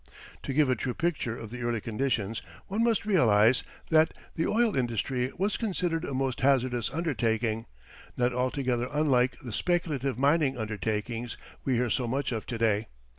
[0.41, 3.61] To give a true picture of the early conditions, one must realize
[3.91, 7.67] that the oil industry was considered a most hazardous undertaking,
[8.17, 12.87] not altogether unlike the speculative mining undertakings we hear so much of to day.